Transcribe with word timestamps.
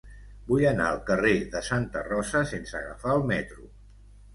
Vull 0.51 0.63
anar 0.69 0.87
al 0.93 0.97
carrer 1.11 1.35
de 1.57 1.63
Santa 1.69 2.05
Rosa 2.11 2.45
sense 2.57 2.79
agafar 2.85 3.17
el 3.21 3.33
metro. 3.37 3.75